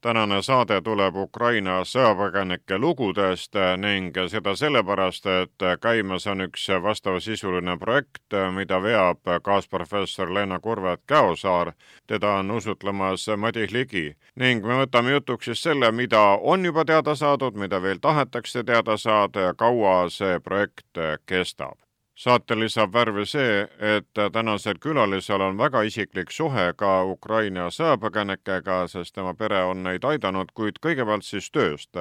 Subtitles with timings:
[0.00, 8.36] tänane saade tuleb Ukraina sõjapõgenike lugudest ning seda sellepärast, et käimas on üks vastavasisuline projekt,
[8.56, 11.72] mida veab kaasprofessor Leena Kurvet-Käosaar.
[12.06, 17.14] teda on usutlemas Madis Ligi ning me võtame jutuks siis selle, mida on juba teada
[17.14, 21.78] saadud, mida veel tahetakse teada saada ja kaua see projekt kestab
[22.20, 23.62] saate lisab värvi see,
[23.96, 30.04] et tänasel külalisel on väga isiklik suhe ka Ukraina sõjapõgenikega, sest tema pere on neid
[30.04, 31.96] aidanud, kuid kõigepealt siis tööst.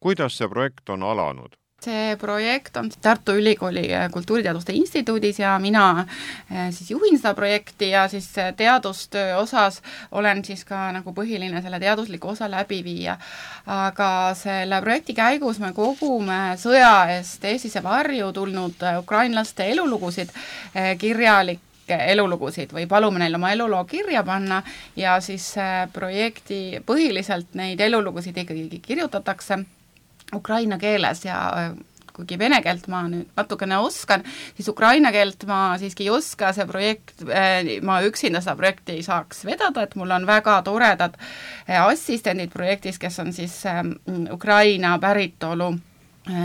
[0.00, 1.61] kuidas see projekt on alanud?
[1.82, 7.90] See projekt on Tartu Ülikooli äh, Kultuuriteaduste Instituudis ja mina äh, siis juhin seda projekti
[7.90, 9.82] ja siis äh, teadustöö osas
[10.12, 13.18] olen siis ka nagu põhiline selle teadusliku osa läbiviija.
[13.66, 20.32] aga selle projekti käigus me kogume sõja eest Eestisse varju tulnud ukrainlaste elulugusid,
[20.98, 24.62] kirjalikke elulugusid või palume neil oma eluloo kirja panna
[24.96, 25.54] ja siis
[25.92, 29.62] projekti põhiliselt neid elulugusid ikkagi kirjutatakse
[30.34, 31.38] ukraina keeles ja
[32.12, 34.24] kuigi vene keelt ma nüüd natukene oskan,
[34.56, 37.24] siis ukraina keelt ma siiski ei oska, see projekt,
[37.88, 41.16] ma üksinda seda projekti ei saaks vedada, et mul on väga toredad
[41.80, 43.62] assistendid projektis, kes on siis
[44.32, 45.72] Ukraina päritolu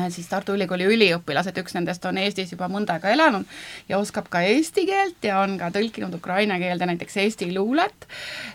[0.10, 3.46] siis Tartu Ülikooli üliõpilased, üks nendest on Eestis juba mõnda aega elanud
[3.90, 8.08] ja oskab ka eesti keelt ja on ka tõlkinud ukraina keelde näiteks Eesti luulet.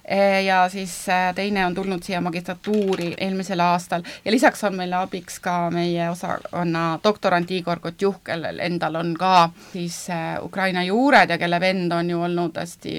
[0.02, 4.98] Äh, ja siis äh, teine on tulnud siia magistratuuri eelmisel aastal ja lisaks on meile
[4.98, 10.04] abiks ka meie osakonna doktorant Igor Kotjuh, kellel endal on ka siis
[10.42, 12.96] Ukraina juured ja kelle vend on ju olnud hästi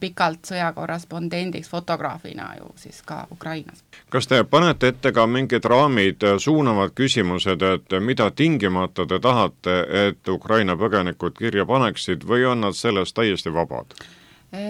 [0.00, 3.84] pikalt sõjakorrespondendiks fotograafina ju siis ka Ukrainas.
[4.10, 9.78] kas te panete ette ka mingid raamid, suunavad küsimused, et mida tingimata te tahate,
[10.08, 13.94] et Ukraina põgenikud kirja paneksid või on nad sellest täiesti vabad?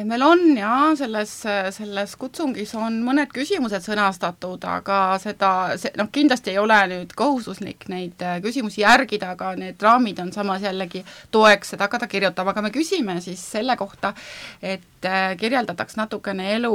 [0.04, 1.32] Meil on jaa, selles,
[1.76, 5.50] selles kutsungis on mõned küsimused sõnastatud, aga seda,
[5.80, 10.32] see noh, kindlasti ei ole nüüd kohustuslik neid eh, küsimusi järgida, aga need raamid on
[10.32, 14.14] samas jällegi toeks, et hakata kirjutama, aga me küsime siis selle kohta,
[14.62, 16.74] et eh, kirjeldataks natukene elu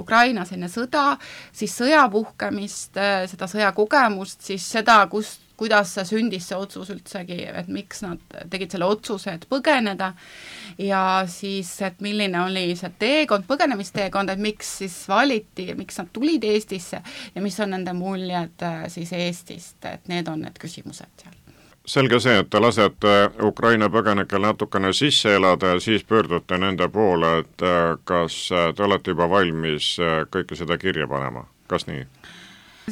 [0.00, 1.16] Ukrainas enne sõda,
[1.56, 2.96] siis sõja puhkemist,
[3.32, 8.88] seda sõjakogemust, siis seda, kust kuidas sündis, see otsus üldsegi, et miks nad tegid selle
[8.88, 10.12] otsuse, et põgeneda,
[10.78, 16.44] ja siis, et milline oli see teekond, põgenemisteekond, et miks siis valiti, miks nad tulid
[16.44, 17.00] Eestisse
[17.34, 21.34] ja mis on nende muljed äh, siis Eestist, et need on need küsimused seal.
[21.86, 23.12] Selge see, et te lasete
[23.46, 28.82] Ukraina põgenikel natukene sisse elada ja siis pöördute nende poole, et äh, kas äh, te
[28.82, 29.94] olete juba valmis
[30.34, 32.02] kõike seda kirja panema, kas nii?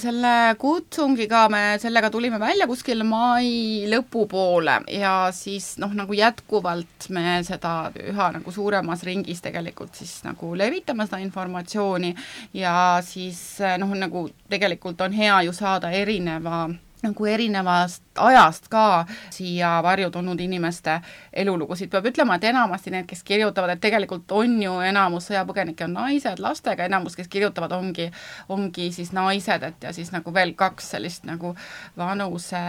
[0.01, 7.39] Selle kutsungiga me, sellega tulime välja kuskil mai lõpupoole ja siis noh, nagu jätkuvalt me
[7.47, 12.15] seda üha nagu suuremas ringis tegelikult siis nagu levitame seda informatsiooni
[12.59, 12.75] ja
[13.07, 16.67] siis noh, nagu tegelikult on hea ju saada erineva
[17.05, 19.05] nagu erinevast ajast ka
[19.35, 20.99] siia varju tulnud inimeste
[21.33, 25.97] elulugusid, peab ütlema, et enamasti need, kes kirjutavad, et tegelikult on ju enamus sõjapõgenikke on
[25.99, 28.11] naised lastega, enamus, kes kirjutavad, ongi,
[28.49, 31.55] ongi siis naised, et ja siis nagu veel kaks sellist nagu
[31.99, 32.63] vanuse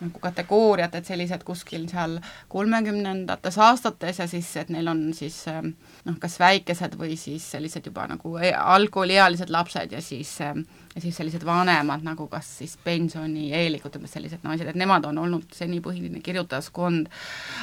[0.00, 2.18] nagu kategooriat, et sellised kuskil seal
[2.52, 8.06] kolmekümnendates aastates ja siis, et neil on siis noh, kas väikesed või siis sellised juba
[8.10, 10.38] nagu e-, algkooliealised lapsed ja siis
[10.94, 15.48] ja siis sellised vanemad nagu kas siis pensionieelikud, umbes sellised naised, et nemad on olnud
[15.56, 17.08] seni põhiline kirjutajaskond.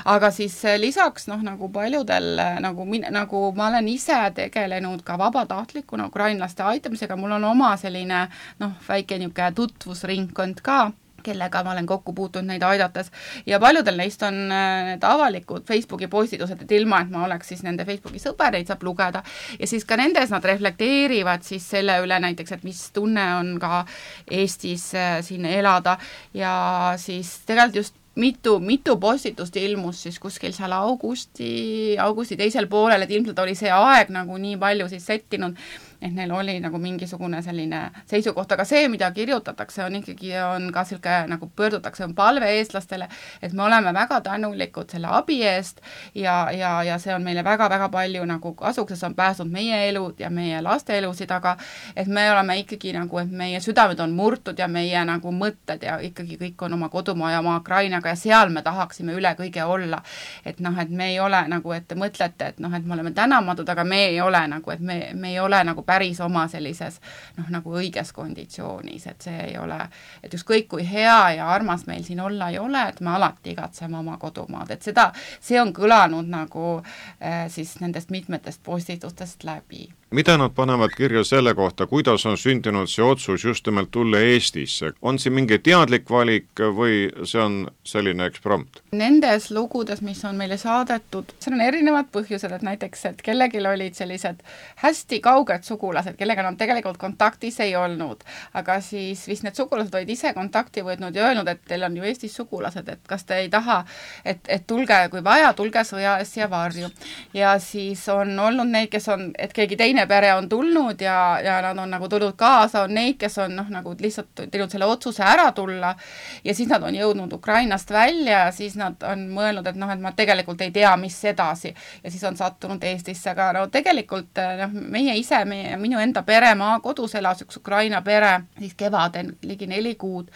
[0.05, 5.05] aga siis eh, lisaks noh, nagu paljudel eh, nagu min-, nagu ma olen ise tegelenud
[5.05, 8.25] ka vabatahtlikuna ukrainlaste aitamisega, mul on oma selline
[8.59, 10.79] noh, väike niisugune tutvusringkond ka
[11.25, 13.11] kellega ma olen kokku puutunud neid aidates.
[13.45, 17.63] Ja paljudel neist on äh, need avalikud Facebooki postitused, et ilma, et ma oleks siis
[17.67, 19.23] nende Facebooki sõber, neid saab lugeda.
[19.59, 23.85] Ja siis ka nendes nad reflekteerivad siis selle üle näiteks, et mis tunne on ka
[24.31, 25.97] Eestis äh, siin elada.
[26.37, 26.53] Ja
[27.01, 33.13] siis tegelikult just mitu, mitu postitust ilmus siis kuskil seal augusti, augusti teisel poolel, et
[33.15, 35.55] ilmselt oli see aeg nagu nii palju siis settinud
[36.01, 40.83] et neil oli nagu mingisugune selline seisukoht, aga see, mida kirjutatakse, on ikkagi, on ka
[40.83, 43.07] niisugune nagu pöördutakse, on palve eestlastele,
[43.41, 45.81] et me oleme väga tänulikud selle abi eest
[46.15, 49.83] ja, ja, ja see on meile väga-väga palju nagu kasuks ja see on päästnud meie
[49.89, 51.55] elud ja meie laste elusid, aga
[51.95, 55.99] et me oleme ikkagi nagu, et meie südamed on murtud ja meie nagu mõtted ja
[56.01, 60.01] ikkagi kõik on oma kodumaa ja oma Ukrainaga ja seal me tahaksime üle kõige olla.
[60.45, 63.11] et noh, et me ei ole nagu, et te mõtlete, et noh, et me oleme
[63.11, 66.99] tänamatud, aga me ei ole nagu, et me, me ei ole nagu päris oma sellises
[67.37, 69.79] noh, nagu õiges konditsioonis, et see ei ole,
[70.23, 73.99] et ükskõik kui hea ja armas meil siin olla ei ole, et me alati igatseme
[73.99, 80.37] oma kodumaad, et seda, see on kõlanud nagu äh, siis nendest mitmetest postitustest läbi mida
[80.37, 85.19] nad panevad kirja selle kohta, kuidas on sündinud see otsus just nimelt tulla Eestisse, on
[85.19, 87.55] siin mingi teadlik valik või see on
[87.87, 88.81] selline eksprompt?
[88.91, 93.95] Nendes lugudes, mis on meile saadetud, seal on erinevad põhjused, et näiteks, et kellelgi olid
[93.95, 94.43] sellised
[94.83, 100.11] hästi kauged sugulased, kellega nad tegelikult kontaktis ei olnud, aga siis vist need sugulased olid
[100.11, 103.49] ise kontakti võtnud ja öelnud, et teil on ju Eestis sugulased, et kas te ei
[103.49, 103.79] taha,
[104.25, 106.91] et, et tulge, kui vaja, tulge sõja eest siia varju.
[107.33, 111.39] ja siis on olnud neid, kes on, et keegi teine teine pere on tulnud ja,
[111.43, 114.85] ja nad on nagu tulnud kaasa, on neid, kes on noh, nagu lihtsalt teinud selle
[114.85, 115.95] otsuse ära tulla
[116.43, 120.01] ja siis nad on jõudnud Ukrainast välja ja siis nad on mõelnud, et noh, et
[120.01, 121.73] ma tegelikult ei tea, mis edasi.
[122.03, 126.55] ja siis on sattunud Eestisse, aga no tegelikult noh, meie ise, meie, minu enda pere
[126.55, 130.31] maakodus elas üks Ukraina pere siis kevadel ligi neli kuud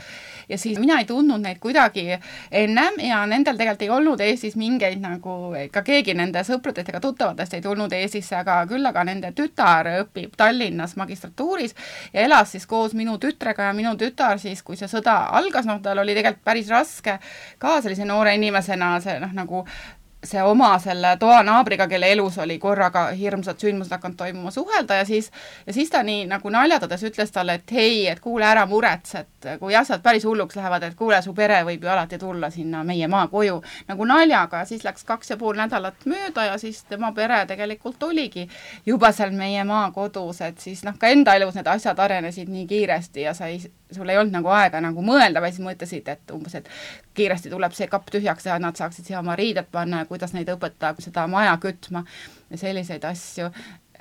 [0.50, 2.20] ja siis mina ei tundnud neid kuidagi
[2.52, 7.58] ennem ja nendel tegelikult ei olnud Eestis mingeid nagu, ka keegi nende sõpradest ega tuttavatest
[7.58, 11.76] ei tulnud Eestisse, aga küll aga nende tütar õpib Tallinnas magistratuuris
[12.14, 15.82] ja elas siis koos minu tütrega ja minu tütar siis, kui see sõda algas, noh,
[15.82, 17.20] tal oli tegelikult päris raske
[17.58, 19.66] ka sellise noore inimesena see noh, nagu
[20.24, 25.32] see oma selle toanaabriga, kelle elus oli korraga hirmsad sündmused hakanud toimuma, suhelda ja siis,
[25.68, 29.50] ja siis ta nii nagu naljatades ütles talle, et hei, et kuule, ära muretse, et
[29.60, 33.08] kui asjad päris hulluks lähevad, et kuule, su pere võib ju alati tulla sinna meie
[33.12, 34.64] maakoju nagu naljaga.
[34.64, 38.48] Ja siis läks kaks ja pool nädalat mööda ja siis tema pere tegelikult oligi
[38.86, 43.28] juba seal meie maakodus, et siis noh, ka enda elus need asjad arenesid nii kiiresti
[43.28, 46.56] ja sa ei sul ei olnud nagu aega nagu mõelda, vaid siis mõtlesid, et umbes,
[46.58, 46.70] et
[47.16, 50.52] kiiresti tuleb see kapp tühjaks teha, nad saaksid siia oma riided panna ja kuidas neid
[50.52, 52.06] õpetada seda maja kütma
[52.52, 53.50] ja selliseid asju.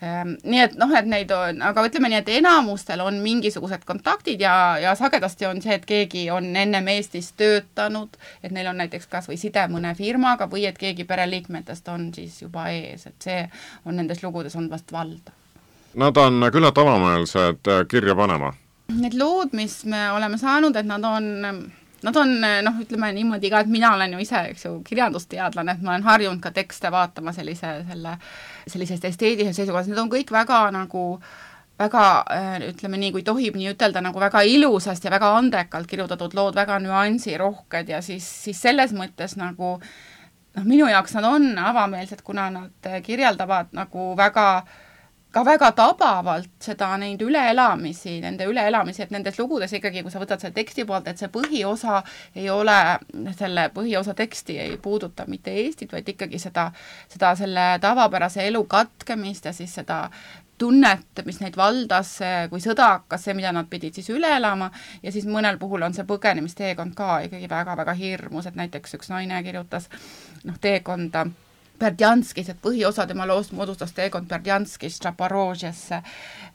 [0.02, 4.42] Ehm, nii et noh, et neid on, aga ütleme nii, et enamustel on mingisugused kontaktid
[4.42, 9.06] ja, ja sagedasti on see, et keegi on ennem Eestis töötanud, et neil on näiteks
[9.10, 13.40] kas või side mõne firmaga või et keegi pereliikmetest on siis juba ees, et see
[13.86, 15.32] on nendes lugudes on vast valdav.
[15.94, 18.50] Nad on küllalt avameelsed kirja panema
[18.92, 21.72] need lood, mis me oleme saanud, et nad on
[22.04, 25.82] Nad on noh, ütleme niimoodi ka, et mina olen ju ise, eks ju, kirjandusteadlane, et
[25.84, 28.14] ma olen harjunud ka tekste vaatama sellise, selle,
[28.68, 31.04] sellisest esteetilisest seisukohast, need on kõik väga nagu
[31.78, 32.02] väga
[32.68, 36.78] ütleme nii, kui tohib nii ütelda, nagu väga ilusasti ja väga andekalt kirjutatud lood, väga
[36.84, 42.90] nüansirohked ja siis, siis selles mõttes nagu noh, minu jaoks nad on avameelsed, kuna nad
[43.02, 44.82] kirjeldavad nagu väga äh,
[45.34, 50.42] ka väga tabavalt seda, neid üleelamisi, nende üleelamisi, et nendes lugudes ikkagi, kui sa võtad
[50.42, 52.02] selle teksti poolt, et see põhiosa
[52.38, 52.78] ei ole,
[53.38, 56.68] selle põhiosa teksti ei puuduta mitte Eestit, vaid ikkagi seda,
[57.10, 60.04] seda selle tavapärase elu katkemist ja siis seda
[60.58, 62.12] tunnet, mis neid valdas,
[62.50, 64.70] kui sõda hakkas, see, mida nad pidid siis üle elama,
[65.02, 69.42] ja siis mõnel puhul on see põgenemisteekond ka ikkagi väga-väga hirmus, et näiteks üks naine
[69.42, 69.90] kirjutas
[70.44, 71.26] noh, teekonda
[71.84, 76.00] Berdjanskis, et põhiosa tema loost moodustas teekond Berdjanskist Zaporožjasse,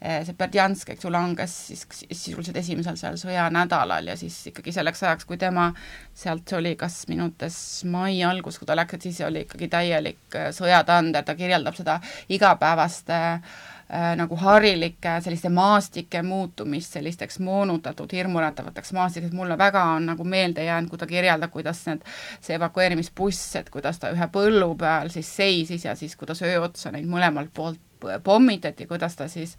[0.01, 5.03] eh, see Berdjansk, eks ju, langes siis sisuliselt esimesel seal sõjanädalal ja siis ikkagi selleks
[5.05, 5.69] ajaks, kui tema
[6.17, 7.59] sealt, oli kas minutes
[7.89, 11.99] mai algus, kui ta läks, et siis oli ikkagi täielik eh, sõjatander, ta kirjeldab seda
[12.29, 20.05] igapäevast äh, äh, nagu harilike selliste maastike muutumist sellisteks moonutatud hirmuäratavateks maastikeks, mulle väga on
[20.11, 22.03] nagu meelde jäänud, kui ta kirjeldab, kuidas need,
[22.41, 26.91] see evakueerimisbuss, et kuidas ta ühe põllu peal siis seisis ja siis, kuidas öö otsa
[26.93, 27.81] neid mõlemalt poolt
[28.23, 29.57] pommitati, kuidas ta siis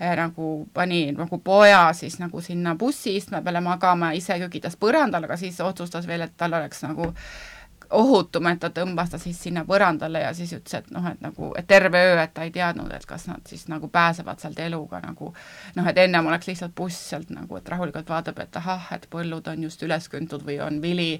[0.00, 5.36] äh, nagu pani nagu poja siis nagu sinna bussiistme peale magama, ise kögitas põrandal, aga
[5.36, 7.57] siis otsustas veel, et tal oleks nagu äh,
[7.90, 11.50] ohutum, et ta tõmbas ta siis sinna põrandale ja siis ütles, et noh, et nagu,
[11.56, 15.00] et terve öö, et ta ei teadnud, et kas nad siis nagu pääsevad sealt eluga
[15.04, 15.30] nagu
[15.76, 19.48] noh, et ennem oleks lihtsalt buss sealt nagu, et rahulikult vaatab, et ahah, et põllud
[19.48, 21.10] on just üles küntud või on vili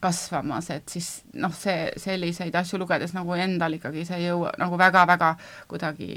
[0.00, 5.34] kasvamas, et siis noh, see, selliseid asju lugedes nagu endal ikkagi see jõua-, nagu väga-väga
[5.72, 6.14] kuidagi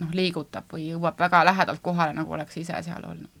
[0.00, 3.39] noh, liigutab või jõuab väga lähedalt kohale, nagu oleks ise seal olnud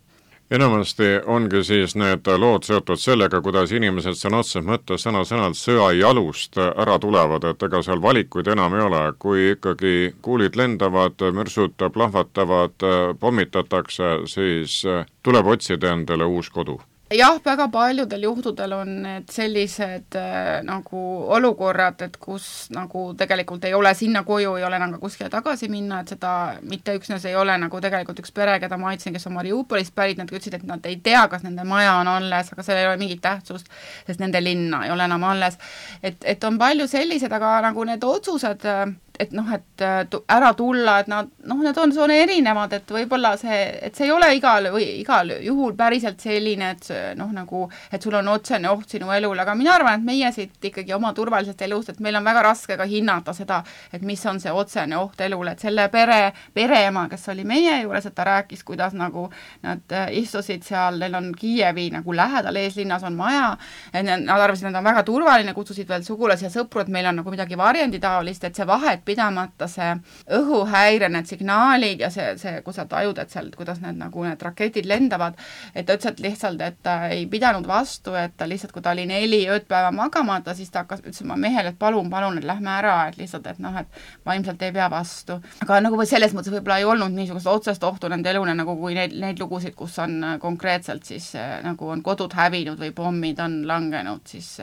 [0.50, 6.98] enamasti ongi siis need lood seotud sellega, kuidas inimesed sõna otseses mõttes sõna-sõnalt sõjajalust ära
[7.02, 12.86] tulevad, et ega seal valikuid enam ei ole, kui ikkagi kuulid lendavad, mürsud plahvatavad,
[13.20, 14.80] pommitatakse, siis
[15.22, 16.80] tuleb otsida endale uus kodu
[17.18, 21.00] jah, väga paljudel juhtudel on need sellised äh, nagu
[21.34, 25.68] olukorrad, et kus nagu tegelikult ei ole sinna koju, ei ole enam ka kuskile tagasi
[25.72, 29.26] minna, et seda mitte üksnes ei ole nagu tegelikult üks pere, keda ma aitasin, kes
[29.26, 32.66] on Mariupolist pärit, nad ütlesid, et nad ei tea, kas nende maja on alles, aga
[32.66, 33.70] sellel ei ole mingit tähtsust,
[34.06, 35.58] sest nende linna ei ole enam alles.
[36.02, 38.86] et, et on palju sellised, aga nagu need otsused äh,
[39.20, 39.84] et noh, et
[40.32, 44.12] ära tulla, et nad noh, need on, on erinevad, et võib-olla see, et see ei
[44.14, 48.94] ole igal või igal juhul päriselt selline, et noh, nagu et sul on otsene oht
[48.96, 52.24] sinu elule, aga mina arvan, et meie siit ikkagi oma turvalisest elust, et meil on
[52.24, 53.60] väga raske ka hinnata seda,
[53.92, 56.20] et mis on see otsene oht elule, et selle pere,
[56.56, 59.26] pereema, kes oli meie juures, et ta rääkis, kuidas nagu
[59.66, 63.52] nad istusid seal, neil on Kiievi nagu lähedal, eeslinnas on maja,
[63.92, 67.20] nad arvasid, et nad on väga turvaline, kutsusid veel sugulasi ja sõpru, et meil on
[67.20, 69.90] nagu midagi varjenditaolist, et see vahet pidamata, see
[70.38, 74.42] õhuhäire, need signaalid ja see, see, kus sa tajud, et seal, kuidas need nagu need
[74.46, 75.38] raketid lendavad,
[75.74, 78.94] et ta ütles, et lihtsalt, et ta ei pidanud vastu, et ta lihtsalt, kui ta
[78.94, 82.48] oli neli ööd päeva magamata, siis ta hakkas, ütles oma mehele, et palun, palun, et
[82.48, 85.40] lähme ära, et lihtsalt, et noh, et vaimselt ei pea vastu.
[85.66, 89.14] aga nagu selles mõttes võib-olla ei olnud niisugust otsest ohtu nende elule, nagu kui neid,
[89.20, 94.58] neid lugusid, kus on konkreetselt siis nagu on kodud hävinud või pommid on langenud, siis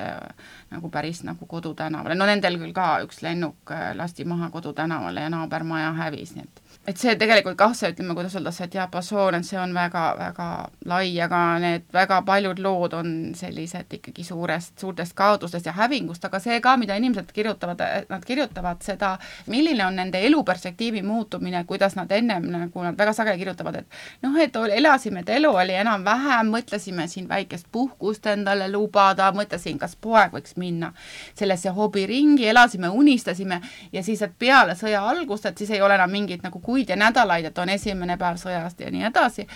[0.72, 5.94] nagu päris nagu kodutänavale, no nendel küll ka üks lennuk lasti maha kodutänavale ja naabermaja
[5.94, 9.58] hävis, nii et et see tegelikult kah, see ütleme, kuidas öelda, see diapasoon, et see
[9.60, 10.46] on väga, väga
[10.88, 16.40] lai, aga need väga paljud lood on sellised ikkagi suurest, suurtest kaotustest ja hävingust, aga
[16.40, 19.10] see ka, mida inimesed kirjutavad, nad kirjutavad seda,
[19.52, 24.40] milline on nende eluperspektiivi muutumine, kuidas nad ennem nagu nad väga sageli kirjutavad, et noh,
[24.40, 30.32] et elasime, et elu oli enam-vähem, mõtlesime siin väikest puhkust endale lubada, mõtlesin, kas poeg
[30.40, 30.94] võiks minna
[31.36, 33.60] sellesse hobiringi, elasime, unistasime
[33.92, 36.96] ja siis, et peale sõja algust, et siis ei ole enam mingit nagu kuid ja
[36.96, 39.48] nädalaid, et on esimene päev sõjast ja nii edasi,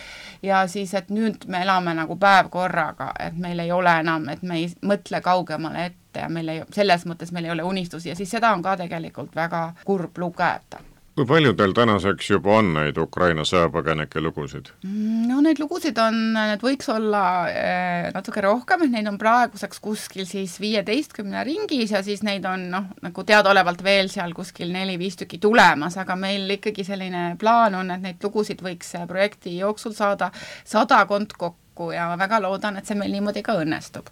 [0.41, 4.41] ja siis, et nüüd me elame nagu päev korraga, et meil ei ole enam, et
[4.41, 8.09] me ei mõtle kaugemale ette ja meil ei, selles mõttes meil ei ole unistusi.
[8.09, 10.81] Ja siis seda on ka tegelikult väga kurb lugeda
[11.15, 14.69] kui palju teil tänaseks juba on neid Ukraina sõjapõgenike lugusid?
[14.85, 20.25] Mm, no neid lugusid on, need võiks olla eh, natuke rohkem, neid on praeguseks kuskil
[20.29, 25.41] siis viieteistkümne ringis ja siis neid on noh, nagu teadaolevalt veel seal kuskil neli-viis tükki
[25.43, 30.31] tulemas, aga meil ikkagi selline plaan on, et neid lugusid võiks projekti jooksul saada
[30.63, 34.11] sadakond kokku ja väga loodan, et see meil niimoodi ka õnnestub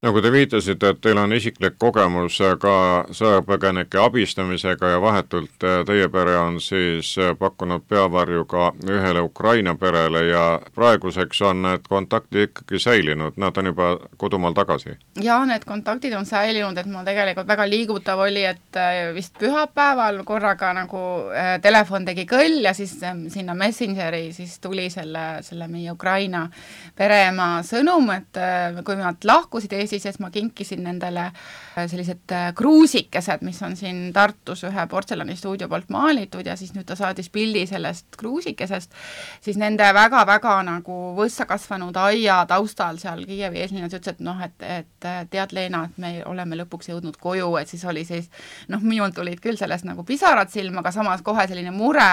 [0.00, 2.74] nagu te viitasite, et teil on isiklik kogemus ka
[3.12, 9.74] sõjapõgenike abistamisega ja vahetult eh, teie pere on siis eh, pakkunud peavarju ka ühele Ukraina
[9.76, 14.96] perele ja praeguseks on need kontaktid ikkagi säilinud, nad on juba kodumaal tagasi?
[15.20, 20.22] jaa, need kontaktid on säilinud, et mul tegelikult väga liigutav oli, et eh, vist pühapäeval
[20.24, 21.04] korraga nagu
[21.60, 22.96] telefon tegi kõll ja siis
[23.28, 26.46] sinna Messengeri siis tuli selle, selle meie Ukraina
[26.96, 28.40] pereema sõnum, et
[28.86, 33.76] kui nad lahkusid Eestist, siis, et ma kinkisin nendele äh, sellised äh, kruusikesed, mis on
[33.76, 38.94] siin Tartus ühe portselanistuudio poolt maalitud ja siis nüüd ta saatis pildi sellest kruusikesest,
[39.44, 44.56] siis nende väga-väga nagu võssa kasvanud aia taustal seal Kiievi eeslinnas ütles, et noh, et,
[44.62, 48.30] et äh, tead, Leena, et me oleme lõpuks jõudnud koju, et siis oli siis
[48.72, 52.08] noh, minul tulid küll sellest nagu pisarad silma, aga samas kohe selline mure,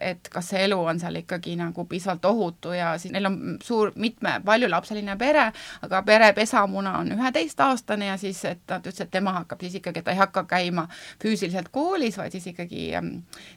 [0.00, 3.92] et kas see elu on seal ikkagi nagu piisavalt ohutu ja siis neil on suur,
[4.00, 5.50] mitme, paljulapseline pere,
[5.86, 10.00] aga pere pesamuna on üheteistaastane ja siis, et nad ütlesid, et tema hakkab siis ikkagi,
[10.00, 10.86] et ta ei hakka käima
[11.22, 13.12] füüsiliselt koolis, vaid siis ikkagi ähm,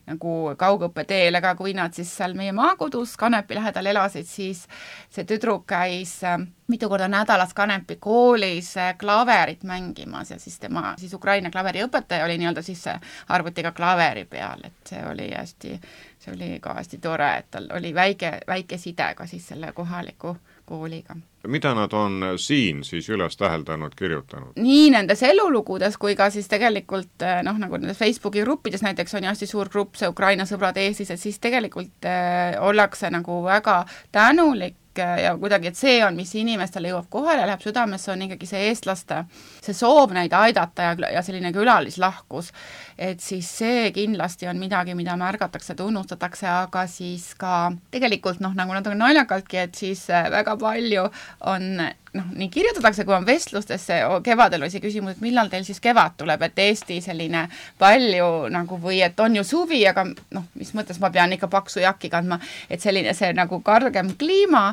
[0.09, 4.65] nagu kaugõppe teel, aga kui nad siis seal meie maakodus Kanepi lähedal elasid, siis
[5.13, 10.93] see tüdruk käis äh, mitu korda nädalas Kanepi koolis äh, klaverit mängimas ja siis tema,
[10.97, 12.85] siis Ukraina klaveriõpetaja oli nii-öelda siis
[13.27, 15.77] arvutiga klaveri peal, et see oli hästi,
[16.19, 20.37] see oli ka hästi tore, et tal oli väike, väike side ka siis selle kohaliku
[20.65, 21.15] kooliga
[21.47, 24.53] mida nad on siin siis üles täheldanud, kirjutanud?
[24.55, 29.27] nii nendes elulugudes kui ka siis tegelikult eh, noh, nagu nendes Facebooki gruppides näiteks on
[29.27, 33.83] ju hästi suur grupp, see Ukraina sõbrad Eestis, et siis tegelikult äh, ollakse nagu väga
[34.15, 38.67] tänulik ja kuidagi, et see on, mis inimestele jõuab kohale, läheb südamesse, on ikkagi see
[38.69, 39.23] eestlaste,
[39.63, 42.51] see soov neid aidata ja, ja selline külalislahkus.
[42.97, 48.73] et siis see kindlasti on midagi, mida märgatakse, tunnustatakse, aga siis ka tegelikult noh, nagu
[48.73, 51.09] natuke naljakaltki, et siis äh, väga palju
[51.49, 51.81] on
[52.13, 56.17] noh, nii kirjutatakse, kui on vestlustesse, kevadel oli see küsimus, et millal teil siis kevad
[56.19, 57.47] tuleb, et Eesti selline
[57.81, 61.81] palju nagu või et on ju suvi, aga noh, mis mõttes ma pean ikka paksu
[61.83, 62.37] jakki kandma,
[62.69, 64.65] et selline see nagu kargem kliima,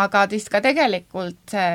[0.00, 1.70] aga siis ka tegelikult see,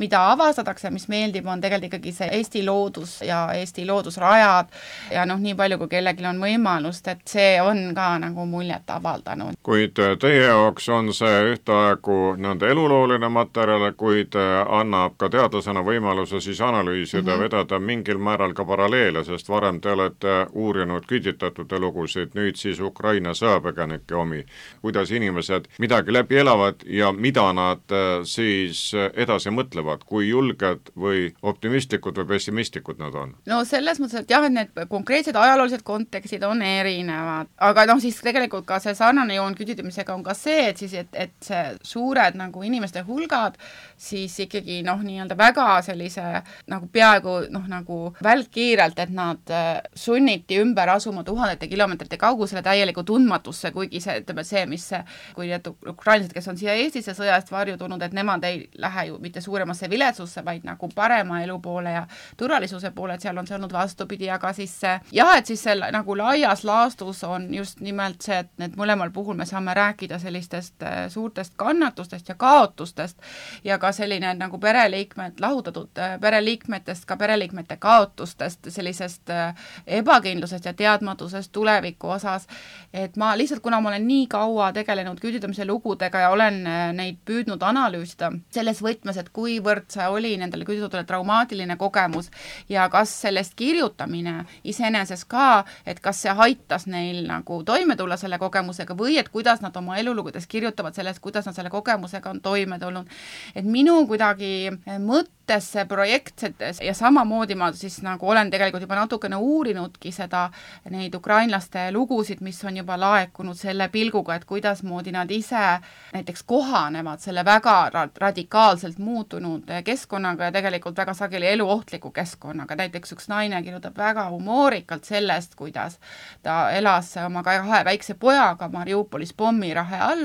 [0.00, 4.72] mida avastatakse, mis meeldib, on tegelikult ikkagi see Eesti loodus ja Eesti loodusrajad
[5.12, 9.60] ja noh, nii palju, kui kellelgi on võimalust, et see on ka nagu muljet avaldanud.
[9.62, 16.60] kuid teie jaoks on see ühtaegu nii-öelda elulooline materjal, kuid annab ka teadlasena võimaluse siis
[16.60, 17.42] analüüsida mm, -hmm.
[17.42, 23.30] vedada mingil määral ka paralleele, sest varem te olete uurinud küüditatute lugusid, nüüd siis Ukraina
[23.30, 24.44] sõjapõgenike omi.
[24.82, 27.94] kuidas inimesed midagi läbi elavad ja mida nad
[28.24, 33.34] siis edasi mõtlevad, kui julged või optimistlikud või pessimistlikud nad on?
[33.46, 38.20] no selles mõttes, et jah, et need konkreetsed ajaloolised kontekstid on erinevad, aga noh, siis
[38.20, 42.38] tegelikult ka see sarnane joon küüditamisega on ka see, et siis, et, et see suured
[42.38, 43.58] nagu inimeste hulgad
[43.96, 46.22] siis ikkagi noh, nii-öelda väga sellise
[46.70, 53.02] nagu peaaegu noh, nagu välkkiirelt, et nad äh, sunniti ümber asuma tuhandete kilomeetrite kaugusele täielikku
[53.02, 55.00] tundmatusse, kuigi see, ütleme see, mis see,
[55.34, 59.06] kui need ukrainlased, kes on siia Eestisse sõja eest varju tulnud, et nemad ei lähe
[59.08, 62.04] ju mitte suuremasse viletsusse, vaid nagu parema elu poole ja
[62.36, 65.90] turvalisuse poole, et seal on see olnud vastupidi, aga siis see jah, et siis selle
[65.94, 70.82] nagu laias laastus on just nimelt see, et need mõlemal puhul me saame rääkida sellistest
[70.82, 73.18] äh, suurtest kannatustest ja kaotustest
[73.64, 79.54] ja ka selline nagu pereliikmed, lahutatud äh, pereliikmetest, ka pereliikmete kaotustest, sellisest äh,
[79.86, 82.46] ebakindlusest ja teadmatusest tuleviku osas,
[82.92, 87.20] et ma lihtsalt, kuna ma olen nii kaua tegelenud küüditamise lugudega ja olen äh, neid
[87.24, 92.30] püüdnud analüüsida selles võtmes, et kuivõrd see oli nendele küüditatutele traumaatiline kogemus
[92.68, 98.38] ja kas sellest kirjutamine iseenesest ka, et kas see aitas neil nagu toime tulla selle
[98.38, 102.78] kogemusega või et kuidas nad oma elulugudes kirjutavad sellest, kuidas nad selle kogemusega on toime
[102.78, 103.08] tulnud,
[103.54, 104.70] et minu kuidagi
[105.02, 110.50] mõte mõttesse projektsetes ja samamoodi ma siis nagu olen tegelikult juba natukene uurinudki seda,
[110.90, 115.80] neid ukrainlaste lugusid, mis on juba laekunud selle pilguga, et kuidasmoodi nad ise
[116.14, 117.90] näiteks kohanevad selle väga
[118.20, 125.04] radikaalselt muutunud keskkonnaga ja tegelikult väga sageli eluohtliku keskkonnaga, näiteks üks naine kirjutab väga humoorikalt
[125.04, 125.98] sellest, kuidas
[126.42, 130.24] ta elas oma kahe väikse pojaga Mariupolis pommirahe all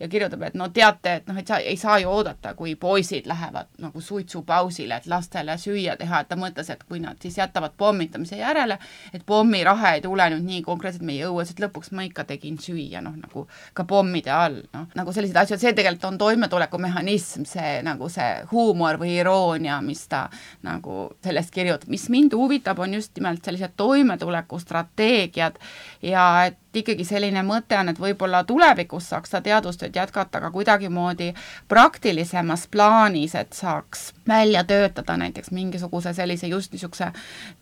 [0.00, 3.25] ja kirjutab, et no teate, et noh, et sa ei saa ju oodata, kui poisid
[3.28, 7.36] lähevad nagu suitsupa pausile, et lastele süüa teha, et ta mõtles, et kui nad siis
[7.38, 8.78] jätavad pommitamise järele,
[9.14, 13.02] et pommirahe ei tule nüüd nii konkreetselt meie õues, et lõpuks ma ikka tegin süüa,
[13.04, 17.80] noh nagu ka pommide all, noh, nagu selliseid asju, et see tegelikult on toimetulekumehhanism, see
[17.86, 20.26] nagu see huumor või iroonia, mis ta
[20.66, 25.60] nagu sellest kirjutab, mis mind huvitab, on just nimelt sellised toimetulekustrateegiad
[26.06, 31.32] ja et ikkagi selline mõte on, et võib-olla tulevikus saaks seda teadustööd jätkata ka kuidagimoodi
[31.68, 37.12] praktilisemas plaanis, et saaks välja töötada näiteks mingisuguse sellise just niisuguse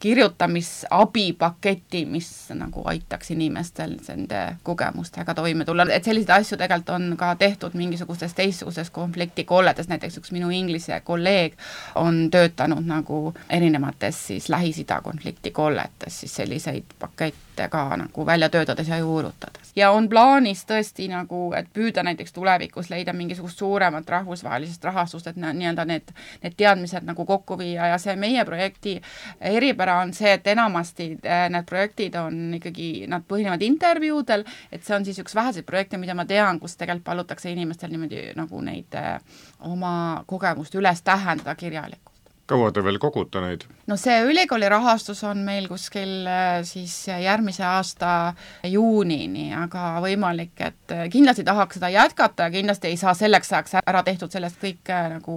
[0.01, 7.35] kirjutamisabipaketi, mis nagu aitaks inimestel nende kogemustega toime tulla, et selliseid asju tegelikult on ka
[7.39, 11.53] tehtud mingisugustes teistsugustes konfliktikolletes, näiteks üks minu inglise kolleeg
[11.95, 18.99] on töötanud nagu erinevates siis Lähis-Ida konfliktikolletes siis selliseid pakette ka nagu välja töötades ja
[18.99, 19.73] juurutades.
[19.77, 25.37] ja on plaanis tõesti nagu, et püüda näiteks tulevikus leida mingisugust suuremat rahvusvahelist rahastust, et
[25.37, 29.01] nii-öelda need, need teadmised nagu kokku viia ja see meie projekti
[29.41, 34.97] eripära on see, et enamasti eh, need projektid on ikkagi, nad põhinevad intervjuudel, et see
[34.97, 38.99] on siis üks väheseid projekte, mida ma tean, kus tegelikult palutakse inimestel niimoodi nagu neid
[38.99, 39.15] eh,
[39.61, 42.15] oma kogemust üles tähendada kirjalikult
[42.51, 43.65] kaua te veel kogute neid?
[43.87, 50.95] No see ülikooli rahastus on meil kuskil äh, siis järgmise aasta juunini, aga võimalik, et
[50.95, 54.93] äh, kindlasti tahaks seda jätkata ja kindlasti ei saa selleks ajaks ära tehtud sellest kõik
[54.93, 55.37] äh, nagu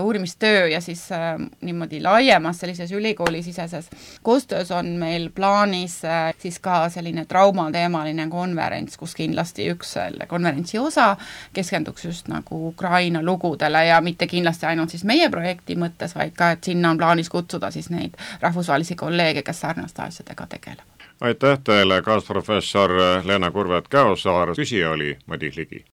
[0.00, 1.06] uurimistöö ja siis
[1.60, 3.90] niimoodi laiemas sellises ülikoolisiseses
[4.22, 6.00] koostöös on meil plaanis
[6.38, 11.14] siis ka selline traumateemaline konverents, kus kindlasti üks selle konverentsi osa
[11.54, 16.50] keskenduks just nagu Ukraina lugudele ja mitte kindlasti ainult siis meie projekti mõttes, vaid ka
[16.54, 21.08] et sinna on plaanis kutsuda siis neid rahvusvahelisi kolleege, kes sarnaste asjadega tegelevad.
[21.20, 22.90] aitäh teile, kaasprofessor
[23.24, 25.84] Leena Kurvet-Käosaar, küsija oli Madis Ligi.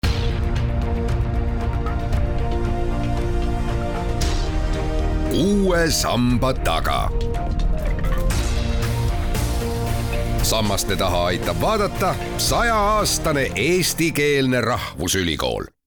[5.32, 7.10] uue samba taga.
[10.42, 15.79] sammaste taha aitab vaadata sajaaastane eestikeelne rahvusülikool